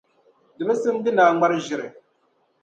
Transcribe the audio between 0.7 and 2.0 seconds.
simdi ni a ŋmari ʒiri